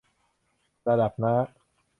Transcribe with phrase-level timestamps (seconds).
[0.87, 1.35] ระดับน้า